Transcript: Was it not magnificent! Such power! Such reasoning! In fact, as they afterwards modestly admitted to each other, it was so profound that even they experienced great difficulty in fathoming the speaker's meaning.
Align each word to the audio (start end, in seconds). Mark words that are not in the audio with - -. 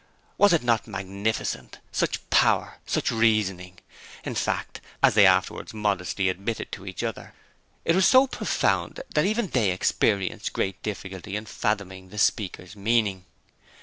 Was 0.39 0.51
it 0.51 0.63
not 0.63 0.87
magnificent! 0.87 1.77
Such 1.91 2.27
power! 2.31 2.79
Such 2.87 3.11
reasoning! 3.11 3.77
In 4.23 4.33
fact, 4.33 4.81
as 5.03 5.13
they 5.13 5.27
afterwards 5.27 5.75
modestly 5.75 6.27
admitted 6.27 6.71
to 6.71 6.87
each 6.87 7.03
other, 7.03 7.35
it 7.85 7.93
was 7.95 8.07
so 8.07 8.25
profound 8.25 9.01
that 9.13 9.25
even 9.27 9.49
they 9.49 9.69
experienced 9.69 10.53
great 10.53 10.81
difficulty 10.81 11.35
in 11.35 11.45
fathoming 11.45 12.09
the 12.09 12.17
speaker's 12.17 12.75
meaning. 12.75 13.25